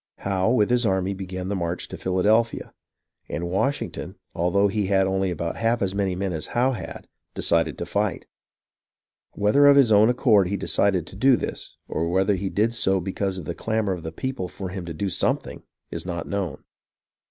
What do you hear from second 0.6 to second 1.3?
his army then